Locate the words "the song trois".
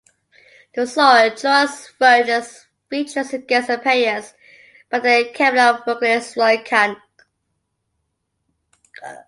0.73-1.89